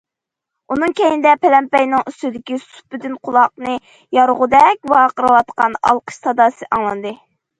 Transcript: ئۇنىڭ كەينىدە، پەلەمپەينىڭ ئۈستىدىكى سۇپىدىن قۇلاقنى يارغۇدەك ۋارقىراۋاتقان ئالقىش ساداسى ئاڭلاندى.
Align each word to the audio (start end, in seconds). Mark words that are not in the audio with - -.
ئۇنىڭ 0.75 0.93
كەينىدە، 0.99 1.33
پەلەمپەينىڭ 1.43 2.05
ئۈستىدىكى 2.11 2.57
سۇپىدىن 2.63 3.13
قۇلاقنى 3.27 3.75
يارغۇدەك 4.19 4.91
ۋارقىراۋاتقان 4.93 5.77
ئالقىش 5.91 6.17
ساداسى 6.25 6.69
ئاڭلاندى. 6.79 7.15